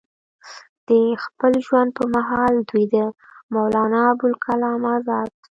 [0.87, 0.89] د
[1.23, 2.95] خپل ژوند پۀ محال دوي د
[3.53, 5.29] مولانا ابوالکلام ازاد